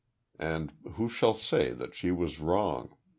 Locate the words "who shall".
0.95-1.35